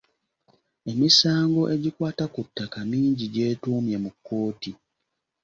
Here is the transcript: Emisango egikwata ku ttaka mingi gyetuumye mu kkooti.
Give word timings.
Emisango 0.91 1.61
egikwata 1.75 2.25
ku 2.33 2.41
ttaka 2.47 2.79
mingi 2.91 3.25
gyetuumye 3.33 3.95
mu 4.03 4.09
kkooti. 4.13 4.71